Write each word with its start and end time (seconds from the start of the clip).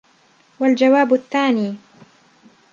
وَالْجَوَابُ 0.59 1.13
الثَّانِي 1.13 1.75